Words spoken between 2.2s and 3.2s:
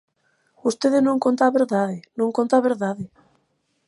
conta a verdade.